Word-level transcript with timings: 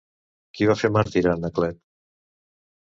Qui 0.57 0.69
va 0.71 0.77
fer 0.81 0.91
màrtir 0.95 1.23
a 1.29 1.37
Anaclet? 1.37 1.81